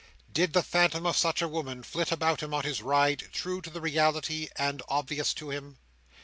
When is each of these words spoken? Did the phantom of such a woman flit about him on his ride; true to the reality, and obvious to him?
Did 0.33 0.53
the 0.53 0.63
phantom 0.63 1.05
of 1.05 1.15
such 1.15 1.43
a 1.43 1.47
woman 1.47 1.83
flit 1.83 2.11
about 2.11 2.41
him 2.41 2.55
on 2.55 2.63
his 2.63 2.81
ride; 2.81 3.29
true 3.31 3.61
to 3.61 3.69
the 3.69 3.81
reality, 3.81 4.49
and 4.57 4.81
obvious 4.89 5.31
to 5.35 5.51
him? 5.51 5.77